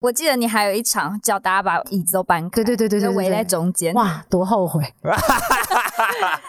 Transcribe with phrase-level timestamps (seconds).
[0.00, 3.92] 我记得你还有一场叫大家把椅子都搬开，对对对对就围在中间。
[3.92, 4.82] 哇，多后悔！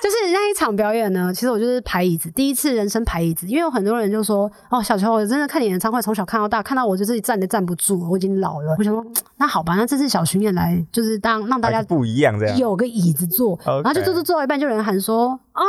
[0.02, 8.74] 就是那一场表演呢，其实我就是排椅子，第一次人生排椅子，因为有很多人就说，哦，小球，我真的看你演唱会，从小看到大，看到我就自己站都站不住了，我已经老了。
[8.80, 12.58] 我想说，那好吧，那这次小巡演来，就是当让大家还是不一样这样。
[12.58, 15.64] 有个椅子坐，然后就坐坐坐到一半，就有人喊说啊，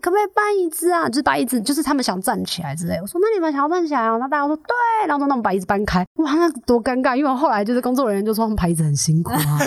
[0.00, 1.08] 可不可以搬椅子啊？
[1.08, 2.98] 就是把椅子，就是他们想站起来之类。
[3.00, 4.12] 我说那你们想要站起来啊？
[4.12, 4.74] 然后大家说对，
[5.06, 6.04] 然后说那我们把椅子搬开。
[6.14, 7.14] 哇，那多尴尬！
[7.14, 9.58] 因为后来就是工作人员就说他们排椅子很辛苦啊。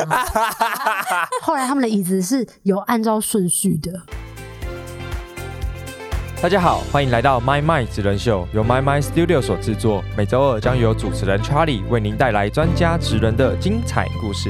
[1.44, 3.92] 后来他们的椅子是有按照顺序的。
[6.42, 10.04] 大家好，欢迎来到 My My 职人秀，由 My My Studio 所制作。
[10.18, 14.50] 每周二将由主持人 Charlie 为您带来专家职人的精彩故事。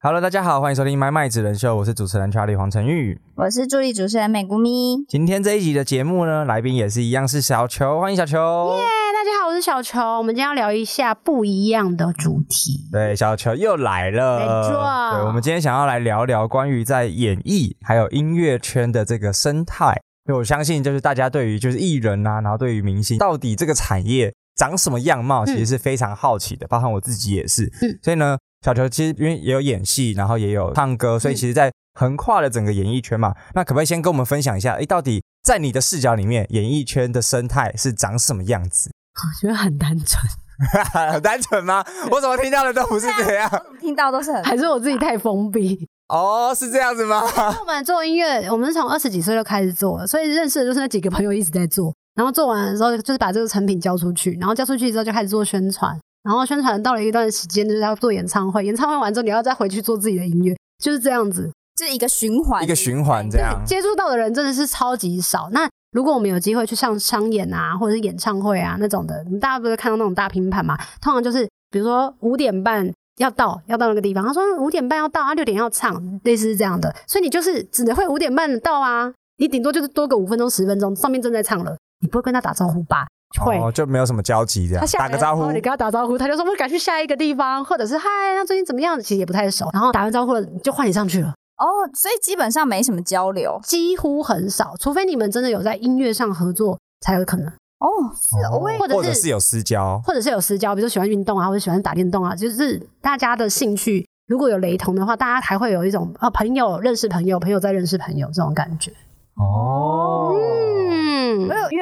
[0.00, 3.20] Hello，大家好，欢迎收听 My My 职人秀，我是主持人 Charlie 黄晨玉。
[3.34, 8.38] 我是助理主持人美姑咪，今天这一集的节目呢，来宾也是一样是小球，欢迎小球。
[8.76, 12.88] 耶、大家好，我是小球，我们今天要聊一下不一样的主题。
[12.92, 14.38] 对，小球又来了。
[14.38, 20.00] 没错对，我们今天想要来聊聊关于在演艺还有音乐圈的这个生态。
[20.28, 27.64] 因为我相信，就是大家对于就是艺人啊，然后对于明星，到底这个产业长什么样貌，其实是非常好奇的，包含我自己也是。
[27.82, 33.34] 嗯所以呢，小球其实因为也有演戏，然后也有唱歌，所以其实在横跨了整个演艺圈嘛。
[33.54, 38.90] 那可不可以先跟我们分享一下，诶，到底在你的视角里面，演艺圈的生态是长什么样子？
[39.14, 41.84] 我觉得很单纯，很 单纯吗？
[42.10, 43.50] 我怎么听到的都不是这样？
[43.80, 45.88] 听到都是很还是我自己太封闭？
[46.08, 47.22] 哦，是这样子吗？
[47.60, 51.94] 我们做音乐，我们是从二十几岁就开始做了，所以认识的就是那几个朋友一直在做。
[52.14, 61.50] 然后做完的时候，就是把这个成品交出去，然后交出去之后就开始做宣传，然后宣传到了一段时间，就是要做演唱会，演唱会完之后你要再回去做自己的音乐，就是这样子。
[61.74, 63.62] 这是一个循环，一个循环这样。
[63.64, 65.48] 接触到的人真的是超级少。
[65.52, 70.76] 那如果我们有机会去上商演啊，或者是演唱会啊那种的，你们大家不是看到那种大拼盘嘛？
[71.00, 76.92] 通常就是比如说五点半要到，要到那个地方，他说五点半要到，啊六点要唱，类似是这样的。
[77.06, 83.06] 所以你就是只能会五点半到啊，你顶多就是多个五分钟十分钟，上面正在唱了，你不会跟他打招呼吧？
[83.40, 83.58] 会。
[83.58, 85.60] 哦，就没有什么交集这样他，下打个招呼你。
[85.60, 88.98] 跟他打招呼，他就说我赶去下一个地方，或者是嗨，那最近怎么样？
[89.00, 91.34] 其实也不太熟，然后打完招呼了就换你上去了。
[91.58, 108.92] 哦，所以基本上没什么交流几乎很少，除非你们真的有在音乐上合作才有可能，哦，是哦，或者是或者是有私交，或者是有私交，比如说喜欢运动啊，或者喜欢打电动啊，就是大家的兴趣如果有雷同的话，大家还会有一种啊朋友认识朋友，朋友再认识朋友这种感觉。
[109.34, 110.32] 哦，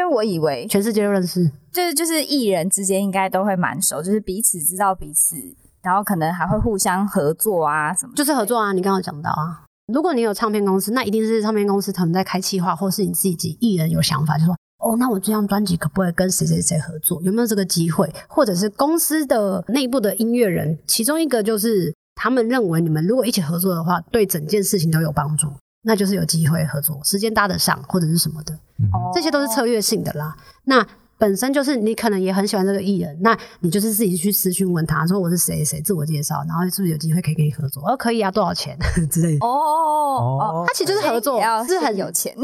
[0.06, 5.37] 为我以为全世界都认识，就是就是艺人之间应该都会蛮熟，就是彼此知道彼此，
[5.83, 8.72] 然后可能还会互相合作啊什么，就是合作啊。
[8.72, 17.21] 你刚刚有讲到啊，如果你有唱片公司，那一定是唱片公司他们在开企划，或是你自己艺人有想法，就说哦，那我这张专辑可不可以跟谁谁谁合作？
[17.22, 18.12] 有没有这个机会？
[18.28, 25.49] 或者是公司的内部的音乐人，其中一个就是他们认为你们如果一起合作的话，对整件事情都有帮助，
[25.86, 28.52] 那就是有机会合作，时间搭得上或者是什么的。
[28.92, 30.36] 哦这些都是策略性的啦。
[30.64, 30.84] 那
[31.16, 37.82] 本身就是你可能也很喜欢这个艺人，那你就是自己去私讯问他说我是谁谁，自我介绍，然后是不是有机会可以跟你合作？
[37.88, 38.76] 哦，可以啊，多少钱
[39.10, 39.47] 之类的。
[39.47, 42.42] 哦哦哦，他其实就是合作是很有钱， 不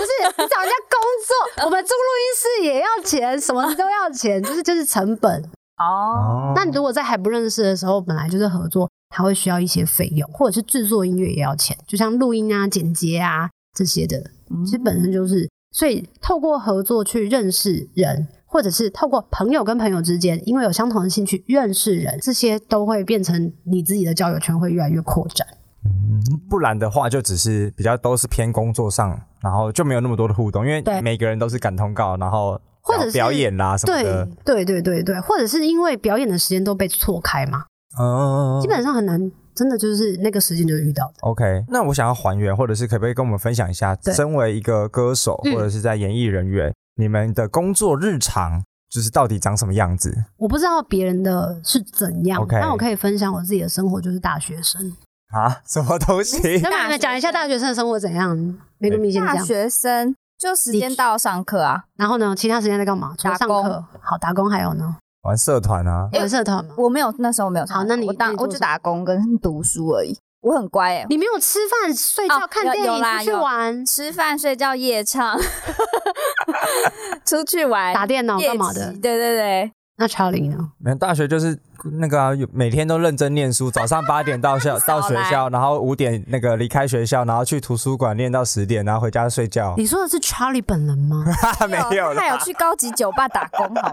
[0.00, 5.44] 是你找人家工作，我们租录音室也要钱，什么都要钱，就是就是成本。
[5.78, 14.18] 哦，那你如果在还不认识的时候，本来就是合作，它会需要一些费用，或者是制作音乐也要钱，就像录音啊、剪接啊这些的，
[14.50, 25.46] 嗯其实本身就是，所以透过合作去认识人，或者是透过朋友跟朋友之间，因为有相同的兴趣认识人，这些都会变成你自己的交友圈会越来越扩展。
[25.84, 37.64] 嗯不然的话就只是比较都是偏工作上，然后就没有那么多的互动，因为对每个人都是赶通告，然后或者是表演啦什么对的，对对对对，或者是因为表演的时间都被错开嘛，
[37.98, 41.14] 嗯，基本上很难，真的就是那个时间就遇到的。
[41.20, 50.24] OK，那我想要还原，或者是可不可以跟我们分享一下，身为一个歌手嗯或者是在演艺人员，你们的工作日常就是到底长什么样子？
[50.38, 54.94] 我不知道别人的是怎样 OK 但我可以分享我自己的生活，就是大学生。
[55.32, 55.60] 啊？
[55.66, 56.36] 什么东西？
[56.62, 58.36] 那么你们讲一下大学生的生活怎样？
[58.78, 59.36] 没跟明先大。
[59.38, 63.14] 学生就时间到上课啊，然后呢，其他时间在干嘛？
[63.16, 66.08] 除了打工上课，好打工，还有呢，玩社团啊？
[66.12, 66.74] 有社团吗？
[66.76, 75.38] 我没有那时候没有好那你我当我就那你做什么打工跟读书而已，我很乖哎，你没有吃饭、睡觉、哦有看电影、出去有啦有玩、吃饭睡觉夜唱，
[77.24, 78.98] 出去玩打电脑夜干嘛的骑？
[78.98, 79.72] 对对对，
[80.02, 80.68] 那 Charlie 呢？
[80.78, 81.56] 没有大学就是
[82.00, 89.74] 那个每天都认真念书，早上八点到校 到学校，然后五点那个离开学校，然后去图书馆念到十点，然后回家睡觉。
[89.76, 91.24] 你说的是 Charlie 本人吗？
[91.70, 93.92] 没有他有去高级酒吧打工，好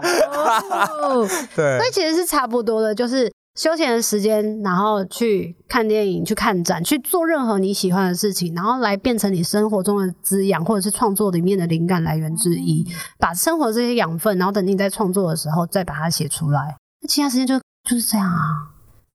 [1.00, 12.86] 哦，对所以其实是差不多的，就是休闲的时间，然后去看电影、去看展、去做任何你喜欢的事情，然后来变成你生活中的滋养，或者是创作里面的灵感来源之一。
[13.18, 16.76] 把生活这些养分，然后等你在创作的时候再把它写出来。
[17.02, 18.38] 那其他时间就就是这样啊，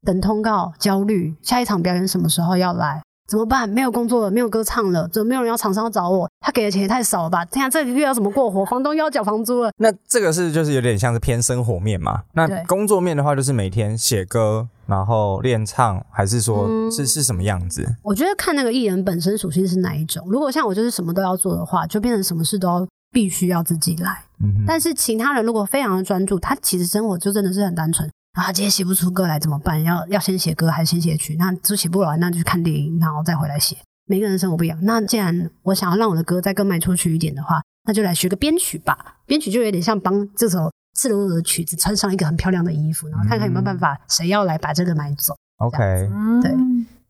[0.06, 3.02] 等通告、焦虑，下一场表演什么时候要来？
[3.28, 3.68] 怎么办？
[3.68, 6.30] 没有工作了，没有歌唱了，怎么没有人要厂商要找我？
[6.40, 7.44] 他给的钱也太少了吧？
[7.46, 8.64] 天啊，这个月要怎么过活？
[8.66, 9.72] 房东又要缴房租了。
[9.78, 12.22] 那这个是就是有点像是偏生活面嘛。
[12.34, 17.96] 那工作面的话，就是每天写歌，然后练唱，还是说嗯是是什么样子？
[18.04, 20.24] 我觉得看那个艺人本身属性是哪一种。
[20.30, 24.24] 如果像我就是什么都要做的话，就变成什么事都要必须要自己来。
[24.40, 28.08] 嗯，但是其他人如果非常的专注，他其实生活就真的是很单纯。
[28.36, 29.82] 啊，今天写不出歌来怎么办？
[29.82, 31.38] 要要先写歌还是先写曲？
[31.38, 33.78] 那就写不完，那就去看电影，然后再回来写。
[34.08, 34.78] 每个人的生活不一样。
[34.84, 39.16] 那既然我想要让我的歌再更卖出去一点的话，那就来学个编曲吧。
[39.26, 45.34] 编曲就有点像帮这首赤裸裸的曲子穿上一个很漂亮的衣服，然后看看有没有办法谁要来把这个买走。
[45.60, 45.80] OK，
[46.42, 46.52] 对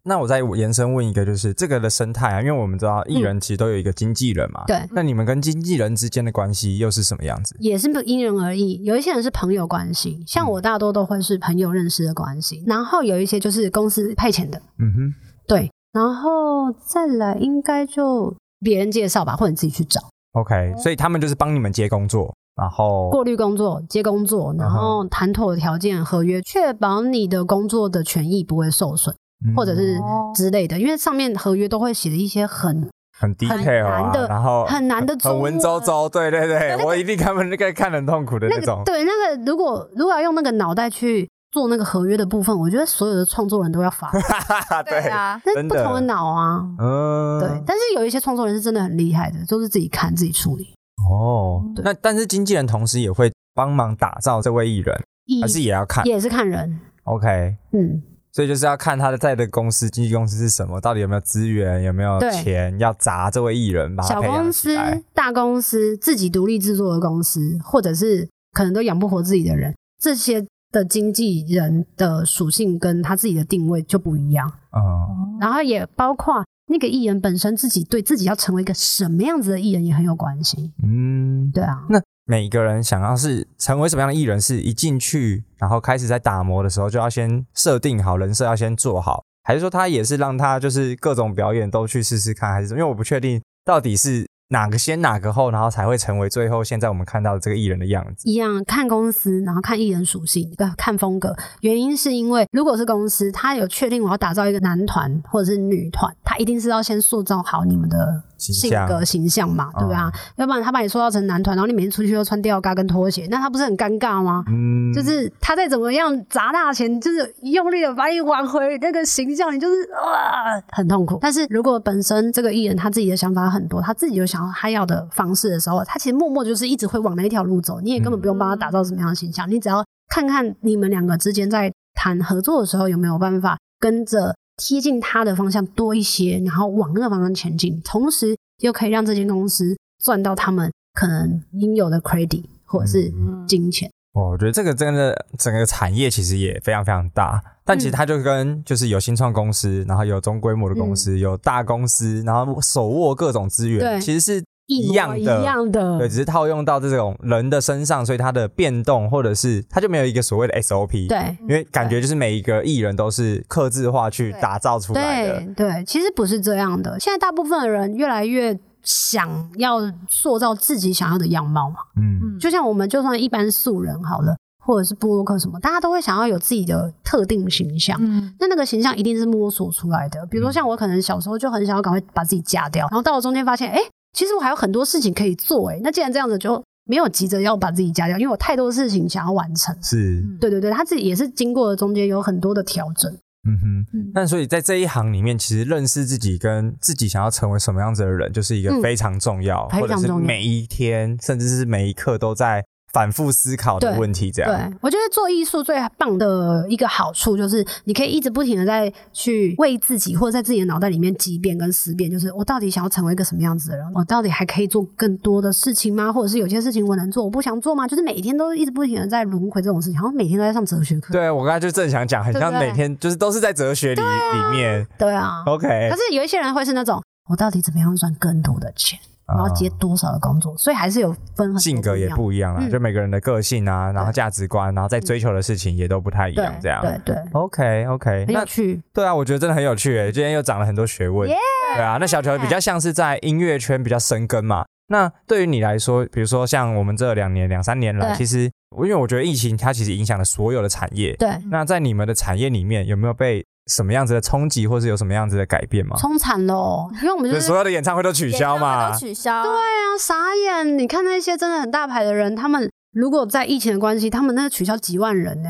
[0.07, 7.55] 那我再延伸问一个，就是这个的生态啊，因为我们知道艺人其实都有一个经纪人嘛，对，那你们跟经纪人之间的关系又是什么样子？
[7.59, 15.13] 也是因人而异，有一些人是朋友关系，像我大多都会是朋友认识的关系，然后有一些就是公司派遣的，嗯哼，
[15.47, 19.99] 对，然后再来应该就别人介绍吧，或者你自己去找
[20.33, 29.17] OK，所以他们就是帮你们接工作，然后过滤工作、接工作，然后谈妥条件、合约，确保你的工作的权益不会受损，嗯
[29.55, 38.81] 或者是哦之类的，因为上面合约都会写的一些很很 detail 啊难，的然后很难的很文绉绉，对对对，我一定看那个看得很痛苦的那那种。
[38.85, 44.11] 对那个，如果如果要用那个脑袋去做那个合约的部分，我觉得所有的创作人都要发，
[44.83, 46.61] 对啊，那真的不同的脑啊。
[46.79, 50.73] 嗯，对，但是有一些创作人是真的很厉害的，就是自己看自己处理。
[51.09, 58.01] 哦，那但是经纪人同时也会帮忙打造这位艺人，一还是也要看也是看人，？OK，嗯，
[58.35, 64.75] 所以就是要看他的在的公司，经纪公司是什么，到底有没有资源，有没有钱要砸这位艺人，把他小培养公司。、
[65.13, 74.51] 大公司、自己独立制作的公司，或者是可能都养不活自己的人，这些的经纪人的属性跟他自己的定位就不一样。
[74.73, 80.73] 嗯，然后也包括那个艺人本身自己对自己要成为一个什么样子的艺人也很有关系。
[80.83, 92.79] 嗯，对啊，那每个人想要是成为什么样的艺人，是一进去，然后开始在打磨的时候，就要先设定好人设，要先做好，还是说他也是让他就是各种表演都去试试看，还是什么？
[92.79, 98.29] 因为我不确定到底是哪个先哪个后，然后才会成为最后现在我们看到的这个艺人的样子。
[98.29, 101.35] 一样看公司，然后看艺人属性，跟看风格。
[101.61, 110.11] 原因是因为如果是公司，他有确定我要打造一个男团或者是女团，他一定是要先塑造好你们的性格形象嘛，对吧？
[110.35, 114.43] 要不然他把你塑造成男团，然后你每天出去又穿吊嘎跟拖鞋，那他不是很尴尬吗？
[114.47, 121.17] 嗯，就是他再怎么样砸大钱，就是用力的把你挽回那个形象，你就是哇很痛苦。
[121.19, 143.11] 但是如果本身这个艺人他自己的想法很多，他自己就想他要的方式的时候，他其实默默就是一直会往那一条路走，你也根本不用帮他打造什么样的形象，你只要看看你们两个之间在谈合作的时候有没有办法跟着贴近他的方向多一些，然后往那个方向前进，同时又可以让这间公司赚到他们可能应有的 credit 或者是
[143.47, 143.89] 金钱。
[144.15, 166.97] 哦我觉得这个真的整个产业其实也非常非常大，但其实它就跟就是有新创公司，然后有中规模的公司，有大公司，然后手握各种资源，其实是一模样的，一样的对，只是套用到这种人的身上，所以它的变动或者是它就没有一个所谓的 SOP，，对因为感觉就是每一个艺人都是刻字化去打造出来的，对对，其实不是这样的。
[166.99, 177.97] 现在大部分的人越来越想要塑造自己想要的样貌嘛，嗯就像我们就算一般素人好了，或者是布洛克什么，大家都会想要有自己的特定形象。
[178.01, 180.25] 嗯，那那个形象一定是摸索出来的。
[180.27, 183.79] 比如说像我可能小时候就很想要赶快把自己嫁掉，然后到了中间发现，哎，
[184.13, 189.75] 其实我还有很多事情可以做，哎，那既然这样子就没有急着要把自己嫁掉，因为我太多事情想要完成。
[189.81, 193.11] 是，对对对，他自己也是经过了中间有很多的调整。
[193.45, 193.85] 嗯哼。
[193.93, 194.11] 嗯。
[194.13, 198.81] 那所以在这一行里面，其实认识自己跟自己想要成为什么样子的人，就是一个嗯。
[198.81, 204.49] 非常重要，或者是每一天甚至是每一刻都在反复思考的问题，这样。
[204.49, 213.85] 对，我觉得做艺术最棒的一个好处就是，你可以一直不停的在去为自己或者在自己的脑袋里面激辩跟思辨，就是我到底想要成为一个什么样子的人？
[213.93, 216.09] 我到底还可以做更多的事情吗？
[216.13, 217.85] 或者是有些事情我能做，我不想做吗？
[217.85, 221.11] 就是每天都一直不停的在轮回这种事情，好像每天都在上哲学课。
[221.11, 224.87] 对，我刚才就正想讲，很像每天就是都是在哲学里里面。
[224.97, 228.97] 对啊，OK，可是有一些人会是那种，我到底怎么样赚更多的钱？
[229.27, 230.55] 我要接多少的工作？
[230.57, 236.81] 所以还是有分性格也不一样啦，嗯就每个人的个性啊，然后价值观，然后在追求的事情也都不太一对样，这样。
[236.81, 238.81] 对对，OK OK，有趣。
[238.93, 241.27] 对啊，我觉得真的很有趣诶，今天又长了很多学问。
[241.27, 244.65] 对啊，那小球比较像是在音乐圈比较深耕嘛。
[244.87, 248.43] 那对于你来说，比如说像我们这两年、两三年来，其实
[248.83, 251.15] 因为我觉得疫情它其实影响了所有的产业。
[251.15, 255.95] 对，那在你们的产业里面，有没有被什么样子的冲击，或是有什么样子的改变吗？
[255.97, 256.87] 冲惨喽！
[257.01, 258.97] 因为我们就就是是所有的演唱会都取消嘛都？
[258.99, 260.77] 取消，对啊，傻眼！
[260.77, 265.49] 你看那些真的很大牌的人，他们如果在疫情的关系，他们那个取消几万人呢、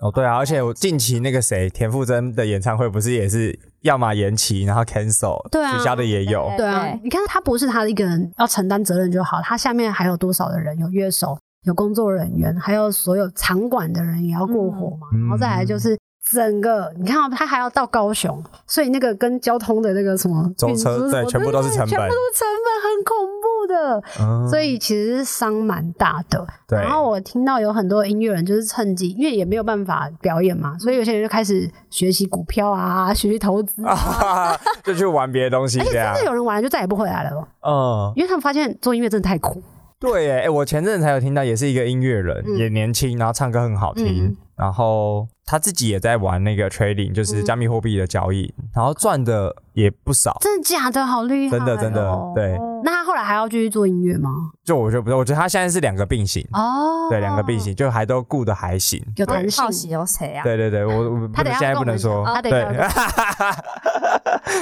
[0.00, 6.52] 哦，对啊，而且我近期那个谁田馥甄的演唱会不是也是要么延期，然后 cancel，对啊取消的也有。
[6.56, 15.08] 对啊，你看他不是他一个人要承担责任就好，他下面还有多少的人，有乐手，有工作人员，还有所有场馆的人也要过火嘛。
[15.12, 15.98] 嗯然后再来就是
[16.32, 24.02] 整个，你看、哦、他还要到高雄，所以那个跟交通的那个什么舟车对全部都是成本全部都是成本，很恐怖的。
[24.20, 26.44] 嗯所以其实是伤蛮大的。
[26.66, 33.92] 对然后我听到有很多音乐人就是趁机，因为也没有办法表演嘛，所以有些人就开始学习股票啊，学习投资啊。
[33.92, 36.24] 啊， 就去玩别的东西而且真的。
[36.24, 39.62] 有人玩了就再也不回来了，嗯，因为他们发现做音乐真的太苦。
[39.98, 50.36] 对耶，哎，我前阵子才有听到，也是一个音乐人，嗯也年轻，然后唱歌很好听，嗯然后他自己也在玩那个 trading，就是嗯加密货币的交易，然后赚的也不少。
[50.40, 51.06] 真的假的？
[51.06, 51.58] 好厉害、哦！
[51.58, 52.58] 真的真的对。
[52.82, 54.30] 那他后来还要继续做音乐吗？
[54.64, 59.00] 就我觉得不是，我觉得他现在是两个并行，哦，对，两个并行，就还都顾得还行。
[59.16, 59.70] 有弹性好。
[59.70, 60.42] 奇有谁啊？
[60.42, 62.50] 对对对，我 他现在不能说，对，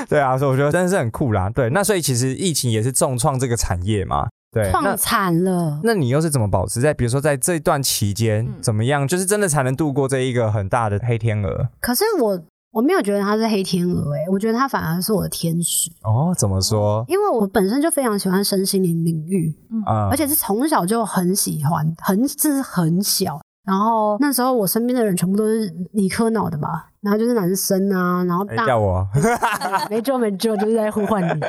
[0.06, 1.48] 对啊，所以我觉得真的是很酷啦。
[1.48, 4.28] 对，那所以其实疫情也是重创这个产业嘛。
[4.54, 5.80] 对，那创惨了。
[5.82, 11.68] 那你又是怎么保持在，比如说在这段期间、嗯怎么样，就是真的才能度过这一个很大的黑天鹅？
[11.80, 17.04] 可是我我没有觉得他是黑天鹅、哎，我觉得他反而是我的天使，哦，怎么说？
[17.08, 23.40] 因为我本身就非常喜欢身心灵领域，啊、而且是从小就很喜欢，很这是很小。
[23.64, 26.68] 然后那时候我身边的人全部都是理科脑的嘛，
[27.04, 29.06] 然后就是男生啊，然后叫我
[29.90, 31.40] 没救没救，就是在呼唤你。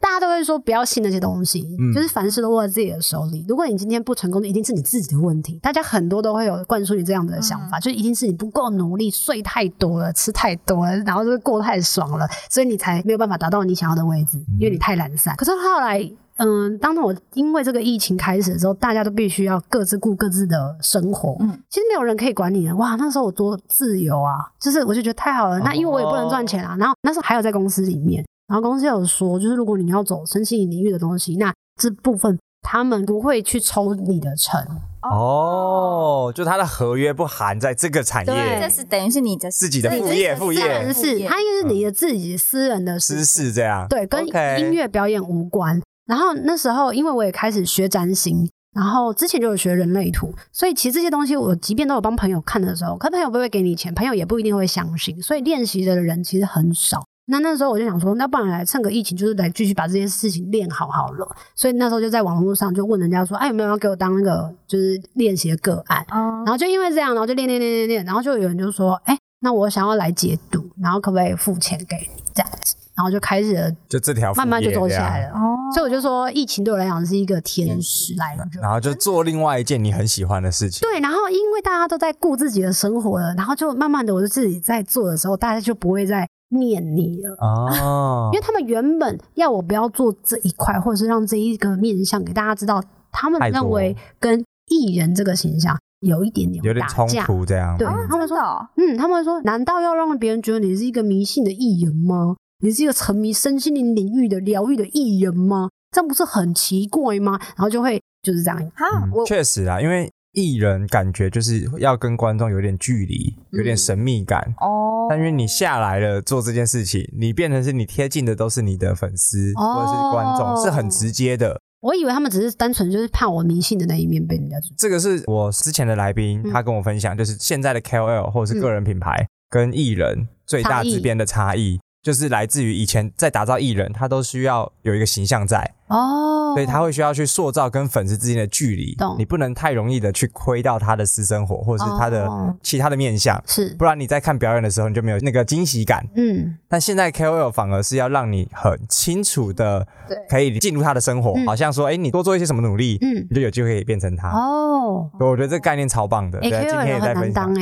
[0.00, 3.44] 大家都会说不要信那些东西，嗯就是凡事都握在自己的手里。
[3.48, 5.58] 如果你今天不成功，一定是你自己的问题。
[5.62, 15.36] 大家很多都会有灌输你这样的想法，就一定是你不够努力，睡太多了，吃太多了，然后就是过太爽了，所以你才没有办法达到你想要的位置，因为你太懒散。
[15.36, 16.10] 可是后来。
[16.36, 21.36] 嗯，当我因为这个疫情开始的时候，大家都必须要各自顾各自的生活。
[21.40, 22.74] 嗯其实没有人可以管你的。
[22.76, 24.50] 哇，那时候我多自由啊！
[24.60, 25.58] 就是我就觉得太好了。
[25.60, 26.76] 那因为我也不能赚钱啊。
[26.78, 34.60] 然后那时候还有在公司里面，然后公司有说，就是如果你要走身心灵领域的东西，那这部分他们不会去抽你的成。
[35.02, 43.86] 哦，就他的合约不含在这个产对业这是等于是你的自己的副业副业是，副业它应该是你的自己私人的私事这样。
[43.88, 44.26] 对，跟
[44.58, 45.80] 音乐表演无关。
[46.06, 57.04] 然后那时候，因为我也开始学占星，然后之前就有学人类图，所以其实这些东西我即便都有帮朋友看的时候，可朋友不会给你钱，朋友也不一定会相信，所以练习的人其实很少。
[57.26, 61.26] 那那时候我就想说，那不然来趁个疫情，就是来继续把这件事情练好好了。
[61.54, 66.04] 所以那时候就在网络上就问人家说，哎，有没有要给我当那个就是练习的个案？
[66.10, 72.76] 哦然后就因为这样，然后就练练练练练，然后就有人就说，哎，那我想要来解读，然后可不可以付钱给你这样子？
[72.96, 75.34] 然后就开始了就这条慢慢就业这样走起来了。
[75.34, 78.60] 哦，所以我就说，疫情对我来讲是一个天使来着。
[78.60, 80.88] 然后就做另外一件你很喜欢的事情。
[80.88, 87.36] 对，然后因为大家都在顾自己的生活了，然后就慢慢的，我就自己在做的时候，大家就不会再念你了。
[87.40, 97.08] 哦因为他们原本要我不要做这一块，或者是让这一个面向给大家知道，他们认为跟艺人这个形象有一点点有点冲。
[97.24, 97.76] 突这样。
[97.76, 102.36] 对嗯他们说哦嗯，他们说，难道要让别人觉得你是一个迷信的艺人吗？
[102.60, 105.70] 你是一个沉迷身心灵领域的疗愈的艺人吗？
[105.90, 107.38] 这样不是很奇怪吗？
[107.56, 108.86] 然后就会就是这样，哈，
[109.26, 114.40] 确实啊，因为艺人感觉就是要跟观众有点距离，有点嗯神秘感。
[114.60, 121.60] 哦，但因为你下来了做这件事情，你变成是你贴近的都是你的粉丝、哦或者是观众，是很直接的。
[121.80, 124.56] 我以为他们只是单纯就是怕我迷信的那一面被人家。
[124.78, 136.52] 这个是我之前的来宾，嗯他跟我分享，就是现在的 KOL 或者是个人品牌跟艺人最大之边的差异，就是来自于以前在打造艺人，他都需要有一个形象在，哦。
[136.54, 142.54] 所以他会需要去塑造跟粉丝之间的距离懂，你不能太容易的去窥到他的私生活或者是他的哦。
[142.62, 143.74] 其他的面相，是。
[143.76, 146.06] 不然你在看表演的时候你就没有那个惊喜感。
[146.14, 146.56] 嗯。
[146.68, 150.16] 但现在 KOL 反而是要让你很清楚的对。
[150.28, 151.46] 可以进入他的生活，嗯。
[151.46, 153.26] 好像说，哎，你多做一些什么努力，嗯。
[153.30, 154.28] 你就有机会变成他。
[154.28, 157.52] 哦，我觉得这个概念超棒的，今天也在分享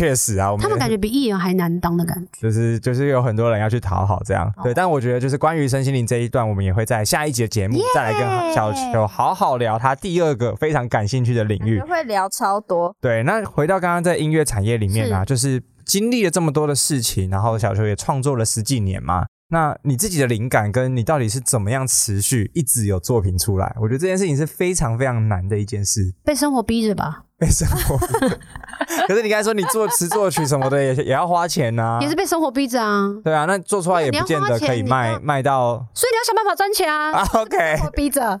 [0.00, 2.40] 确实啊，我们他们感觉比艺人还难当的感觉。
[2.40, 4.72] 就是就是有很多人要去讨好这样，哦对。
[4.72, 11.78] 但我觉得就是关于身心灵这一段，我们也会在下一节节目再来跟小球好好聊他第二个非常感兴趣的领域。
[11.80, 12.96] 会聊超多。
[12.98, 19.26] 对，那回到刚刚在音乐产业里面啊，就是经历了这么多的事情，然后小球也创作了十几年嘛。
[19.52, 23.74] 那你自己的灵感跟你到底是怎么样持续一直有作品出来？
[23.80, 26.14] 我觉得这件事情是非常非常难的一件事。
[26.24, 27.98] 被生活逼着吧，被生活，
[29.08, 37.10] 可是你刚才说你作词作曲什么的也也要花钱呐、也是被生活逼着啊，对啊，那做出来也不见得可以卖卖到所以你要想办法赚钱啊。
[37.18, 37.26] 啊。
[37.34, 38.40] OK，我逼着，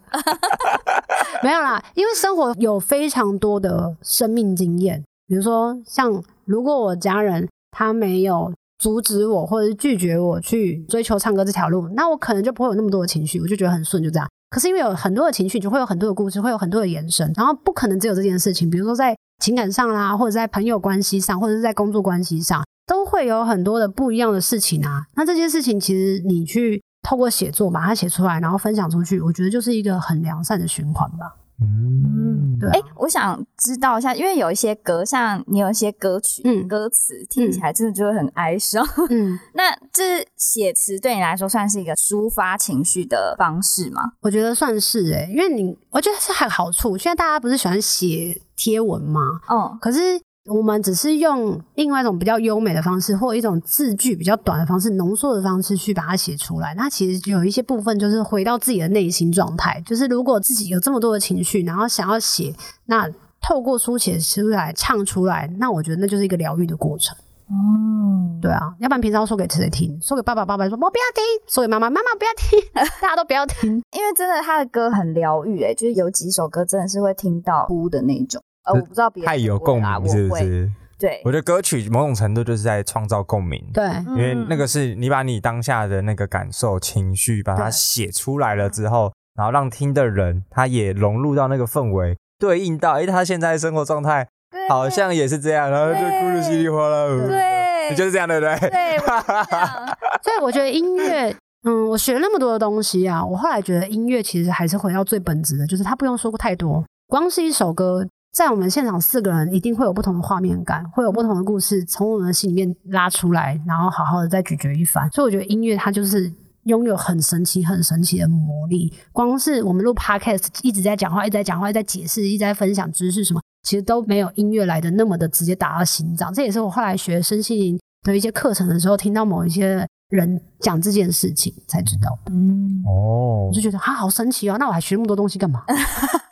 [1.42, 14.26] 没有啦，因为生活有非常多的生命经验，比如说像如果我家人他没有阻止我或者是拒绝我去追求唱歌这条路，那我可能就不会有那么多的情绪，我就觉得很顺，就这样。
[14.48, 25.02] 可是因为有很多的情绪，就会有很多的故事，会有很多的延伸，然后不可能只有这件事情，比如说在情感上啦，或者在朋友关系上，或者是在工作关系上，都会有很多的不一样的事情啊。
[25.14, 31.36] 那这些事情其实你去透过写作把它写出来，然后分享出去，我觉得就是一个很良善的循环吧。
[31.62, 38.86] 嗯，对啊哎、我想知道一下，因为有一些歌，像你有一些歌曲，嗯歌词听起来真的就会很哀伤。
[39.10, 44.12] 嗯， 那这写词对你来说算是一个抒发情绪的方式吗？
[44.20, 46.96] 我觉得算是哎、因为你我觉得是还有好处。
[46.96, 49.20] 现在大家不是喜欢写贴文吗？
[49.48, 56.74] 哦，可是我们只是用另外一种比较优美的方式，或一种字句比较短的方式、浓缩的方式去把它写出来。
[56.74, 62.52] 那其实有一些部分就是回到自己的内心状态，就是如果自己有这么多的情绪，然后想要写，
[62.86, 63.08] 那
[63.40, 67.16] 透过书写出来、唱出来，那我觉得那就是一个疗愈的过程。
[67.48, 69.98] 嗯，对啊，要不然平常说给谁听？
[70.00, 73.70] 说给爸爸，爸爸说我不要听；说给妈妈，妈妈不要听，大家都不要听。
[73.96, 78.42] 因为真的他的歌很疗愈，哎，就是有几首歌真的是会听到哭的那种。
[78.64, 80.70] 呃，我不知道别人太有会不会啦共鸣，是不会是？
[80.98, 83.64] 对我，觉得歌曲某种程度就是在创造共鸣。
[83.72, 94.28] 对，因因为那个是你把你当下的那个感受、情绪，把它对写出来了之后，然后让听的人他也融入到那个氛围，对应到哎，他现在的生活状态
[94.68, 97.06] 好像也是这样，然后就哭得稀里哗啦。
[97.06, 98.68] 对你就是这样，对不对？
[98.68, 98.98] 对，
[100.22, 115.10] 所以我觉得音乐，嗯，我学那么多的东西啊，我后来觉得音乐其实还是回到最本质的，就是它不用说太多，光是一首歌，在我们现场四个人一定会有不同的画面感，会有不同的故事从我们的心里面拉出来，然后好好的再咀嚼一番。
[115.10, 116.32] 所以我觉得音乐它就是。
[116.64, 118.92] 拥有很神奇、很神奇的魔力。
[119.12, 126.32] 光是我们录 podcast 一直在讲话，一直在讲话，一直在解释，一直在分享知识，什么其实都没有音乐来的那么的直接打到心脏。
[126.32, 132.32] 这也是我后来学身心灵的一些课程的时候，听到某一些人讲这件事情才知道的。
[132.32, 134.56] 嗯，哦我就，觉得啊，好神奇哦！
[134.58, 135.64] 那我还学那么多东西干嘛？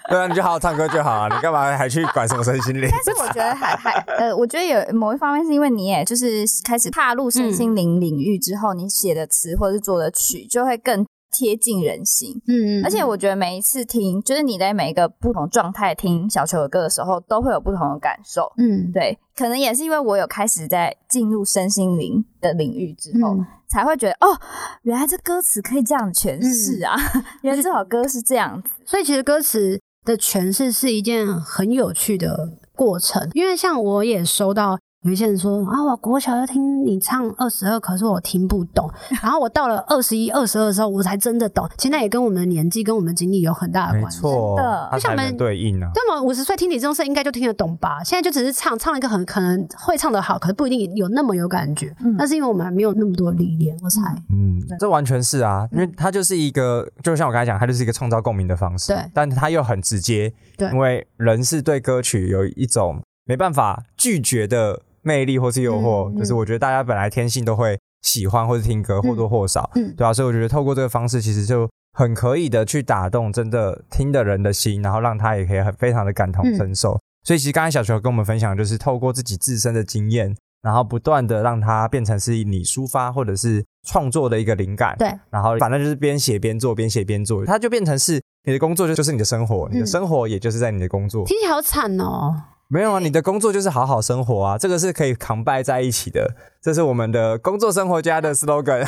[0.08, 2.88] 对啊，你就好好唱歌就好啊，你干嘛还去管什么身心灵？
[2.90, 12.40] 但是我觉得还还呃， 我觉得有某一方面是因为你也就是开始踏入身心灵领域之后，你写的词或者是做的曲就会更贴近人心。
[12.48, 18.50] 嗯而且我觉得每一次听，就是你在每一个不同状态听小球的歌的时候，都会有不同的感受。
[18.56, 24.38] 嗯，对，可能也是因为我有开始在进入身心灵的领域之后，嗯才会觉得哦，
[24.82, 26.96] 原来这歌词可以这样诠释啊！
[27.42, 28.70] 原来这首歌是这样子。
[28.84, 34.78] 所以其实歌词的诠释是一件很有趣的过程，因为像我也收到。
[35.08, 38.90] 有一些人说啊，我国小要听你唱二十二，可是我听不懂。
[39.22, 41.66] 然后我到了二十一、二十二的时候，我才真的懂。
[41.78, 44.20] 现在也跟我们的年纪、跟我们经历有很大的没关系。
[44.20, 45.90] 错真的，它才能对应啊。
[45.94, 46.20] 对吗？
[46.20, 48.04] 五十岁听李宗盛应该就听得懂吧？
[48.04, 51.96] 现在就只是唱唱一个很可能会唱得好，可是不一定有那么有感觉。
[52.04, 54.00] 嗯那是因为我们还没有那么多历练，我猜。
[54.30, 58.92] 嗯，这完全是啊，因为它就是一个，就像我刚才讲，它就是一个创造共鸣的方式。
[58.92, 60.30] 对但它又很直接。
[60.58, 77.00] 对因为人是对歌曲有一种没办法拒绝的魅力或是诱惑，就是我觉得大家本来天性都会喜欢或是听歌，或多或少，嗯对啊，所以我觉得透过这个方式，其实就很可以的去打动真的听的人的心，然后让他也可以很非常的感同身受。
[77.24, 84.94] 所以其实刚才小球跟我们分享，就是透过自己自身的经验，然后不断的让它变成是你抒发或者是创作的一个灵感。
[84.98, 91.24] 对，然后反正就是边写边做，边写边做，它就变成是你的工作，就就是你的生活，你的嗯生活也就是在你的工作。
[91.26, 92.34] 听起来好惨哦。
[92.70, 98.86] 没有啊，你的工作就是好好生活啊，这个是可以扛拜在一起的，这是我们的工作生活家的 slogan。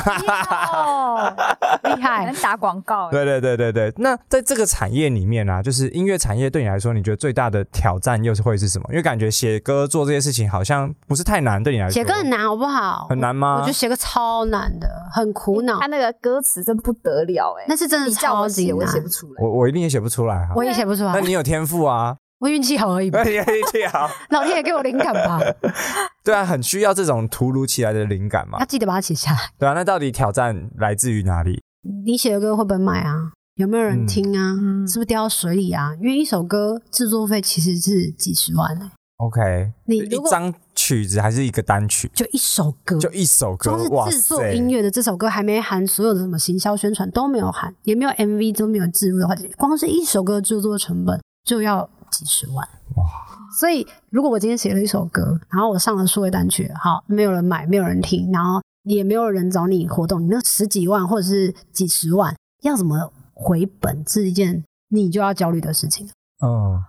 [0.71, 1.33] 哦，
[1.83, 2.35] 厉害能！
[2.35, 3.11] 打广告欸。
[3.11, 8.85] 对对对对对，那在这个产业里面啊，就是音乐产业对你来说，你觉得最大的挑战又是会是什么？
[8.89, 13.07] 因为感觉写歌做这些事情好像不是太难，对你来说写歌很难，好不好？
[13.09, 13.55] 很难吗？
[13.55, 15.87] 我觉得写歌超难的，很苦恼他。
[15.87, 19.41] 那个歌词真不得了哎，那是真的你叫我写，我超级难写不出来。
[19.41, 20.53] 我我一定也写不出来哈。
[20.55, 24.09] 我也写不出来那，你有天赋啊，我运气好而已吧 运气好。
[24.31, 25.39] 老天爷给我灵感吧，
[26.25, 28.65] 对啊，很需要这种突如其来的灵感嘛要。
[28.65, 29.37] 记得把它写下来。
[29.59, 31.61] 对啊，那到底挑战来自于哪里？
[32.05, 33.31] 你写的歌会不会卖啊？
[33.55, 34.55] 有没有人听啊？
[34.59, 35.91] 嗯是不是掉到水里啊？
[36.01, 44.47] 因为一首歌制作费其实是几十万呢、OK，你一张曲子还是一个单曲，就一首歌，就一首歌光，哇是制作！
[44.47, 52.67] 音乐的这首歌还没含所有的什么行销宣传都没有含，也没有 MV 都没有置入的话，光是一首歌的制作成本就要几十万。
[52.95, 53.03] 哇！
[53.59, 66.07] 所以如果我今天写了一首歌，然后我上了数位单曲，好，没有人买，没有人听，然后也没有人找你活动，你那十几万或者是几十万，要怎么回本是一件你就要焦虑的事情。
[66.43, 66.83] 嗯，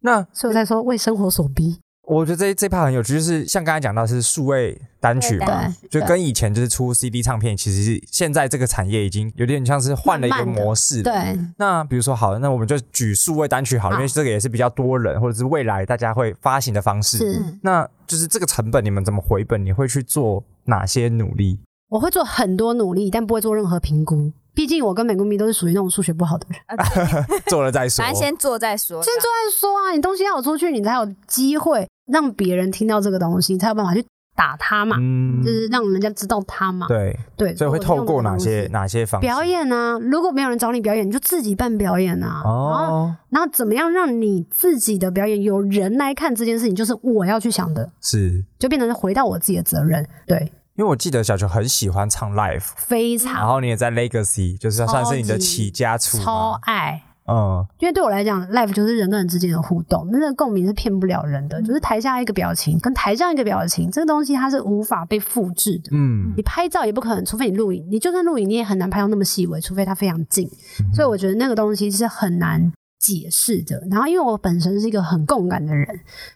[0.00, 11.02] 那所以我在说为生活所逼，我觉得这这 part 很有趣，就是像刚才讲到是数位单曲嘛，就跟以前就是出 CD 唱片，其实是现在这个产业已经有点像是换了一个慢慢的模式。。
[11.02, 17.18] 对，那比如说好，那我们就举数位单曲好了，因为这个也是比较多人或者是未来大家会发行的方式。
[17.62, 19.64] 那就是这个成本你们怎么回本？
[19.64, 21.60] 你会去做哪些努力？
[21.88, 24.32] 我会做很多努力，但不会做任何评估。
[24.54, 26.58] 毕竟我跟美国迷都是属于那种数学不好的人。
[26.66, 26.84] 啊
[27.48, 28.04] 做了再说。
[28.04, 29.02] 反正先做再说。
[29.02, 36.88] 先做再说啊，你东西要有出去，你才有机会让别人听到这个东西，你才有办法去打他嘛，嗯就是让人家知道他嘛。
[36.88, 39.26] 对，对，所以会透过哪些哪些方式？
[39.26, 39.98] 表演啊？
[39.98, 42.40] 如果没有人找你表演，你就自己办表演啊。
[42.42, 50.08] 然后，哦，然后怎么样让你自己的表演有人来看这件事情，就是我要去想的，是就变成是回到我自己的责任。
[50.26, 50.38] 对，
[50.76, 56.58] 因为我记得小球很喜欢唱 live，非常然常后你也在 Legacy，就是算是你的起家处超嘛。
[56.62, 57.02] 爱。
[57.26, 61.62] 嗯，因为对我来讲，live 就是人跟人之间的互动，那个共鸣是骗不了人的。
[61.62, 65.90] 就是台下一个表情跟台上一个表情，这个东西它是无法被复制的。
[65.92, 67.86] 嗯你拍照也不可能，除非你录影。
[67.90, 70.48] 你就算录影，你也很难拍到那么细微，除非它非常近。
[70.94, 73.80] 所以我觉得那个东西是很难解释的。
[73.90, 75.86] 然后因为我本身是一个很共感的人，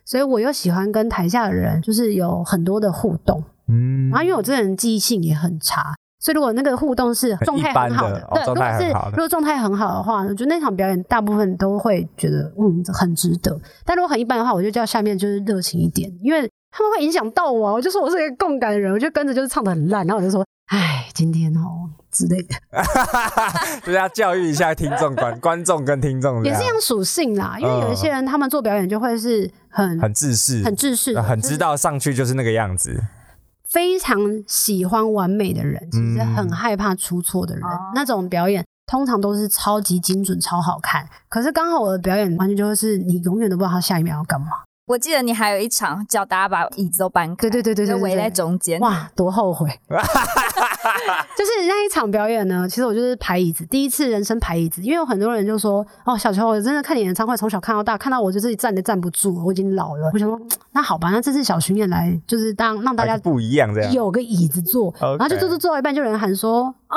[0.05, 3.43] 所以我又喜欢跟台下的人就是有很多的互动。
[3.69, 5.97] 嗯然后因为我这个人记忆性也很差，
[6.27, 13.57] 所以如果那个互动是状态很好的哦对，如果是如果状态很好的话，我觉得那场表演大部分都会觉得嗯很值得。
[13.85, 17.73] 但如果很一般的话，我就叫下面就是热情一点，因为他们会影响到我啊。
[17.75, 22.57] 我就说我是一个共感的人，我就跟着就是唱的很烂，然后我就说哎今天哦之类的，
[23.87, 27.57] 就是要教育一下听众观观众跟听众，也是一样属性啦。
[27.61, 33.01] 因为有一些人他们做表演就会是很很自视，很制式的，就是很知道上去就是那个样子。
[33.69, 37.65] 非常喜欢完美的人，其实很害怕出错的人。
[37.65, 41.09] 哦那种表演通常都是超级精准、超好看。
[41.29, 44.47] 可是刚好我的表演完全就是你永远都不知道他下一秒要干嘛。
[44.87, 48.79] 我记得你还有一场叫大家把椅子都搬开，对对对对对对就围在中间。
[48.79, 49.69] 哇，多后悔！
[51.37, 60.11] 就是那一场表演呢，其实我就是排椅子，第一次人生排椅子，因为有很多人就说：“哦，小球，我真的看你演唱会，从小看到大，看到我就自己站都站不住了，我已经老了。
[60.15, 60.41] ”我想说，
[60.73, 63.93] 那好吧，那这次小巡演来，就是当让大家不一样这样。
[63.93, 66.97] 有个椅子坐， 然后就坐坐坐到一半，就有人喊说啊，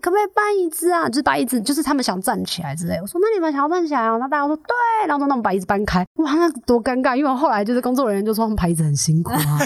[0.00, 1.08] 可不可以搬椅子啊？
[1.08, 2.98] 就是把椅子，就是他们想站起来之类。
[3.00, 4.12] 我说那你们想要站起来啊？
[4.12, 6.04] 然后大家说对，然后说那我们把椅子搬开。
[6.14, 7.14] 哇，那多尴尬！
[7.14, 9.58] 因为我后来就是工作人员就说他们排椅子很辛苦啊。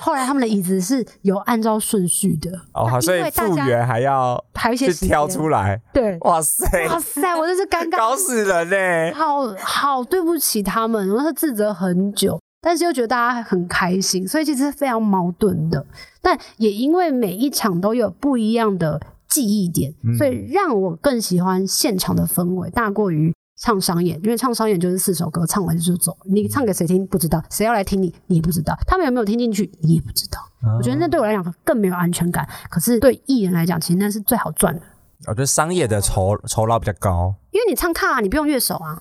[0.00, 5.36] 后来他们的椅子是有按照顺序的，哦，所以复原还要排一些挑间。
[5.36, 5.80] 出来。
[5.92, 7.96] 对，哇塞，哇塞，我真是尴尬。
[7.96, 9.12] 搞死人嘞！
[9.12, 15.84] 好好对不起他们，我是自责很久，但是又觉得大家很开心，所以其实是非常矛盾的。
[16.20, 20.16] 但也因为每一场都有不一样的记忆点，嗯。
[20.16, 24.20] 所以让我更喜欢现场的氛围，大过于唱商演。
[24.24, 30.40] 因为唱商演就是四首歌，唱完就走，你唱给谁听不知道，谁要来听你你也不知道，他们有没有听进去你也不知道。
[30.76, 34.82] 我觉得那对我来讲更没有安全感，可是对艺人来讲，其实那是最好赚的，
[35.28, 39.00] 我觉得商业的酬酬劳比较高，因为你唱卡、你不用乐手啊，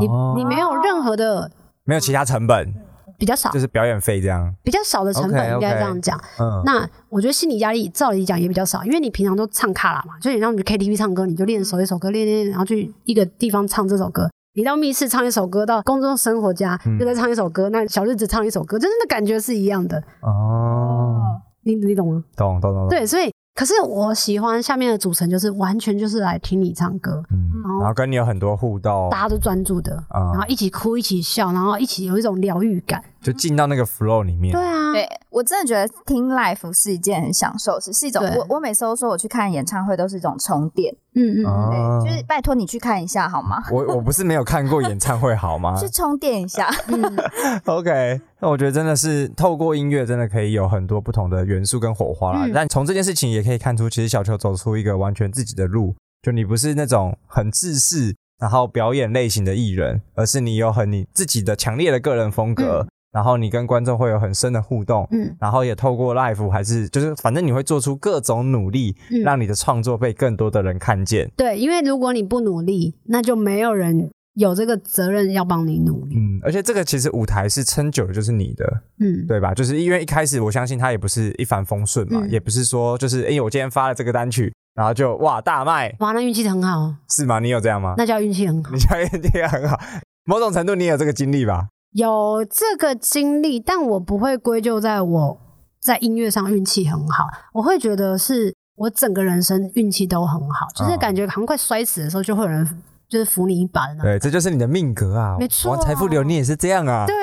[0.00, 0.34] 你、哦。
[0.36, 1.50] 你没有任何的
[1.84, 2.72] 没有其他成本，
[3.20, 3.60] 比较少就。
[3.60, 4.52] 是表演费这样。
[4.64, 6.18] 比较少的成本应该这样讲。
[6.40, 14.28] 嗯，那我觉得心理压力照理讲也比较少，因为你平常都唱卡拉嘛，就你让你去 KTV 唱歌，你就练熟一首歌，练练，练然后去一个地方唱这首歌。
[14.54, 20.02] 你到密室唱一首歌，到公众生活家嗯又再唱一首歌，那小日子唱一首歌，真的感觉是一样的。
[20.22, 21.20] 哦，
[21.62, 22.24] 你你懂吗？
[22.36, 22.88] 懂懂懂懂。
[22.88, 33.02] 对，所以可是我喜欢下面的组成，就是完全就是来听你唱歌，嗯，然后然后跟你有很多互动大，家都专注的，啊然后一起哭，一起笑，然后一起有一种疗愈感。
[33.20, 34.50] 就进到那个 flow 里面。
[34.52, 43.62] 对啊，对我真的觉得听 live 是一件很享受是一种我我每次都说我去看演唱会都是一种充电，嗯嗯嗯，哦对，就是拜托你去看一下好吗？
[43.70, 47.16] 我我不是没有看过演唱会好吗去充电一下，嗯？
[47.66, 52.46] OK，那我觉得真的是透过音乐，真的可以有很多不同的元素跟火花啦。
[52.46, 65.08] 嗯但从这件事情也可以看出，其实小球走出一个完全自己的路，就你不是那种很自私，然后表演类型的艺人，而是你有很你自己的强烈的个人风格，然后你跟观众会有很深的互动。
[65.12, 71.30] 嗯然后也透过 live 还是就是反正你会做出各种努力，嗯让你的创作被更多的人看见。
[71.36, 76.14] 对，因为如果你不努力，那就没有人有这个责任要帮你努力。
[76.16, 79.54] 嗯，而且这个其实舞台是撑久了，就是你的，嗯，对吧？
[79.54, 87.38] 就是因为一开始我相信他也不是一帆风顺嘛，嗯也不是说就是哎、诶我今天发了这个单曲，然后就哇大卖，哇，那运气很好，是吗？
[87.40, 87.94] 你有这样吗？
[87.96, 88.78] 那叫运气很好你。
[88.78, 89.78] 叫运气很好，
[90.24, 91.68] 某种程度你有这个经历吧？
[91.92, 95.40] 有这个经历，但我不会归咎在我
[95.82, 102.64] 在音乐上运气很好，我会觉得是我整个人生运气都很好，就是哦感觉好像快摔死的时候，就会有人
[103.08, 104.04] 就是扶你一把的那种。
[104.04, 105.36] 对，这就是你的命格啊。
[105.38, 107.06] 没错王财富流你也是这样啊。
[107.08, 107.14] 对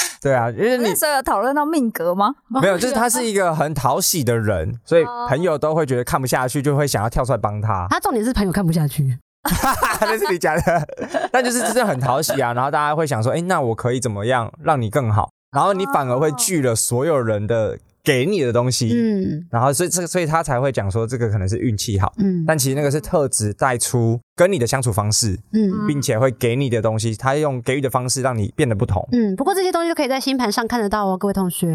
[0.20, 2.34] 对啊，因为你那时候有讨论到命格吗？
[2.48, 7.86] 没有，就是他是一个很讨喜的人，所以朋友都会觉得看不下去，就会想要跳出来帮他。
[7.90, 9.18] 他重点是朋友看不下去，
[10.00, 10.88] 那是你讲的，
[11.30, 12.52] 但就是真的很讨喜啊。
[12.52, 15.30] 然后大家会想说，哎、那我可以怎么样让你更好？
[15.52, 29.06] 然后你反而会拒了所有人的给你的东西，嗯然后所以这个，所以他才会讲说这个可能是运气好，嗯但其实那个是特质带出跟你的相处方式，嗯并且会给你的东西，他用给予的方式让你变得不同。
[29.12, 29.36] 嗯。
[29.36, 31.68] 不过这些东西都可以在星盘上看得到哦，各位同学。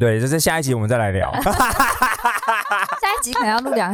[0.00, 1.30] 对，这是下一集我们再来聊。
[3.00, 3.92] 下一集可能要录两。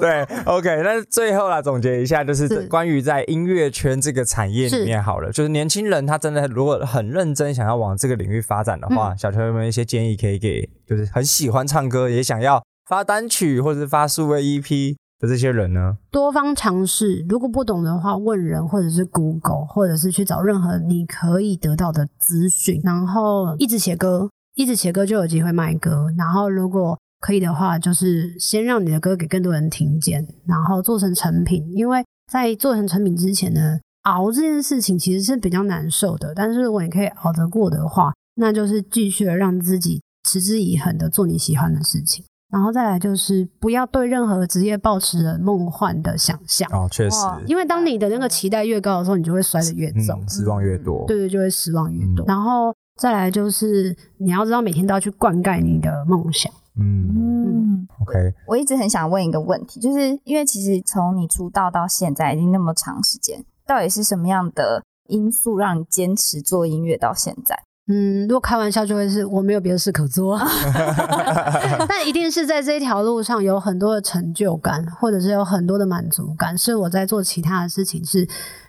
[0.00, 15.96] 对，OK，那最后啦，总结一下，就是是关于在音乐圈这个产业里面好了，就是年轻人他真的如果很认真想要往这个领域发展的话，小球有没有一些建议可以给，就是很喜欢唱歌也想要发单曲或者是发数位 EP 的这些人呢？
[16.10, 26.06] 多方尝试，如果不懂的话，问人或者是 Google，或者是去找任何你可以得到的资讯，然后一直写歌，一直写歌就有机会卖歌。
[26.18, 31.64] 然后如果可以的话，就是先让你的歌给更多人听见，然后做成成品。
[31.74, 36.34] 因为在做成成品之前呢，熬这件事情其实是比较难受的。
[36.36, 42.22] 但是如果你可以熬得过的话，那就是继续的让自己持之以恒的做你喜欢的事情。
[42.52, 51.06] 然后再来就是不要对任何职业抱持着梦幻的想象，哦，确实，哇因为当你的那个期待越高的时候，你就会摔得越重，嗯，失望越多。
[51.08, 52.26] 对对，就会失望越多。
[52.26, 56.52] 嗯然后再来就是你要知道每天都要去灌溉你的梦想。
[56.80, 67.56] 嗯嗯，，OK，我一直很想问一个问题，就是因为其实从你出道到现在已经那么长时间，到底是什么样的因素让你坚持做音乐到现在？
[67.86, 70.38] 嗯，如果开玩笑就会是我没有别的事可做，
[71.86, 78.26] 但一定是在这条路上有很多的成就感，或者是有很多的满足感，是我在做其他的事情是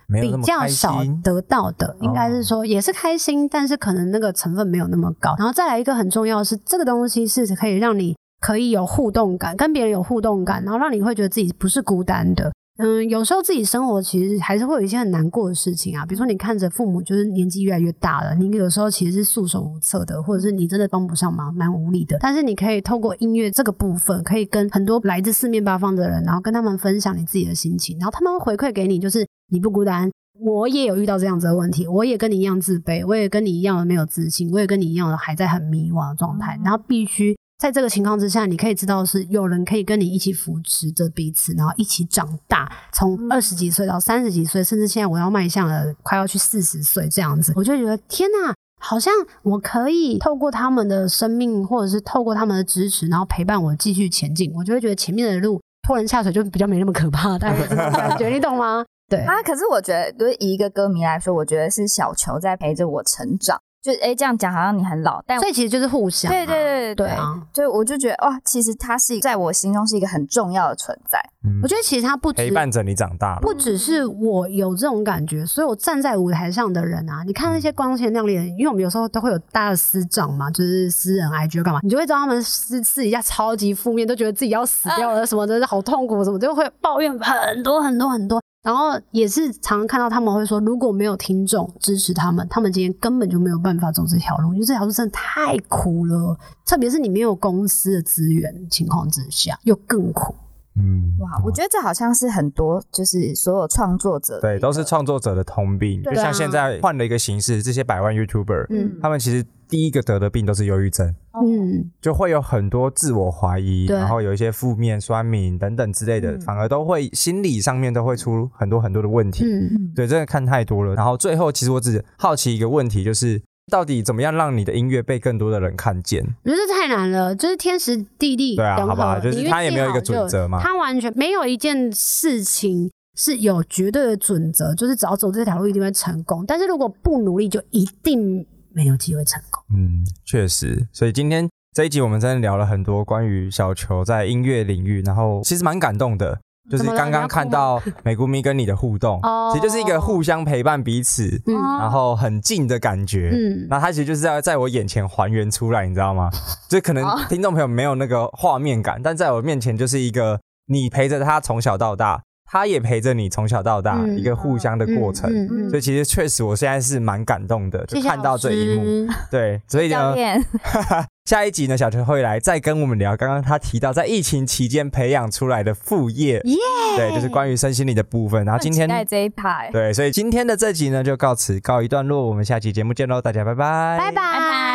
[0.07, 5.35] 比较少得到的，应该是说也是开心，但是可能那个成分没有那么高。
[5.37, 12.51] 然后再来一个很重要的是，这个东西是可以让你可以有互动感，跟别人有互动感，然后让你会觉得自己不是孤单的。
[12.77, 22.17] 嗯，有时候自己生活其实还是会有一些很难过的事情啊，比如说你看着父母就是年纪越来越大了，你有时候其实是束手无策的，或者是你真的帮不上忙，蛮无力的。
[22.19, 30.09] 但是你可以透过音乐这个部分，可以跟很多来自四面八方的人，然后跟他们分享你自己的心情，然后他们会回馈给你，就是你不孤单。
[30.39, 48.53] 我也有遇到这样子的问题，我也跟你一样自卑，我也跟你一样的没有自信，我也跟你一样的还在很迷惘的状态，然后必须在这个情况之下，你可以知道是有人可以跟你一起扶持着彼此，然后一起长大，从二十几岁到三十几岁，甚至现在我要迈向了快要去四十岁这样子，我就觉得天哪！
[48.81, 58.83] 好像我可以透过他们的生命，或者是透过他们的支持，然后陪伴我继续前进，我就会觉得前面的路拖人下水就比较没那么可怕，大概是这种感觉，你懂吗？
[59.07, 63.59] 对，啊，可是我觉得，对以一个歌迷来说，我觉得是小球在陪着我成长。
[63.83, 67.39] 就哎，这样讲好像你很老，但所以其实就是互相啊、对对对对啊！
[67.53, 71.19] 就我就觉得哇，其实他是在我心中是一个很重要的存在。
[71.45, 73.41] 嗯我觉得其实他不止陪伴着你长大了。
[73.41, 88.41] 不只是我有这种感觉，所以我站在舞台上的人啊，你看那些光鲜亮丽的人，因为我们有时候都会有大家的私长嘛，就是私人 IG 干嘛，你就会知道他们私私底下超级负面，都觉得自己要死掉了什么的，好痛苦什么，就会抱怨很多很多很多。
[88.65, 100.33] 然后也是常常看到他们会说，如果没有听众支持他们，他们今天根本就没有办法走这条路，因为这条路真的太苦了，特别是你没有公司的资源情况之下，又更苦。
[100.77, 106.01] 嗯，哇，我觉得这好像是很多就是所有创作者对，都是创作者的通病。
[106.03, 119.43] 就像现在换了一个形式，这些百万 YouTuber，嗯他们其实第一个得的病都是忧郁症，嗯，就会有很多自我怀疑，然后有一些负面、酸民等等之类的，嗯反而都会心理上面都会出很多很多的问题。
[119.43, 120.93] 嗯，嗯对，真的看太多了。
[120.95, 126.23] 然后最后，其实我只好奇一个问题，就是到底怎么样让你的音乐被更多的人看见？
[126.43, 138.45] 我觉得这太难了，就是天时地利对啊好不，好吧就是他也没有一个准则嘛他完全没有一件事情是有绝对的准则，就是只要走这条路一定会成功，但是如果不努力，就一定
[138.75, 139.63] 没有机会成功。
[139.73, 140.87] 嗯，确实。
[140.91, 146.39] 所以今天这一集我们真的聊了很多关于小球在音乐领域，然后其实蛮感动的。
[146.67, 153.29] 就是刚刚看到美姑咪跟你的互动， 哦其实就是一个互相陪伴彼此，嗯然后很近的感觉。
[153.31, 156.27] 嗯，那它其实就是要在我眼前还原出来，你知道吗？
[156.67, 165.29] 就可能听众朋友没有那个画面感，但在我面前就是一个你陪着他从小到大，他也陪着你从小到大，嗯一个互相的过程。
[165.69, 169.07] 所以其实确实，我现在是蛮感动的，就看到这一幕。
[169.31, 170.15] 对，所以呢，
[170.61, 176.55] 哈哈， 下一集呢，小陈会来再跟我们聊刚刚他提到在疫情期间培养出来的副业，耶
[176.95, 178.45] 对，就是关于身心灵的部分。
[178.45, 184.74] 然后今天这一排，对，所以今天的这集呢就告辞告一段落，我们下期节目见喽，大家拜拜拜拜。